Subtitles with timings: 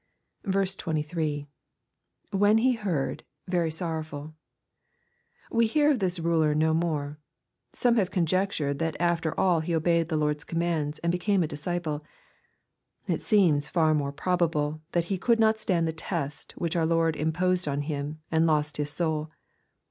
[0.51, 1.47] 23.
[2.33, 4.33] —[WTien he heard.^.very sorrowful^
[5.51, 7.19] We hear of this ruler no more.
[7.73, 11.47] Some have conjectured that after all he obeyed our Lord's com mands, and became a
[11.47, 12.03] disciple.
[13.05, 17.15] It seems far more probable that he could not stand the test which our Lord
[17.15, 19.29] imposed on him, and lost his soul.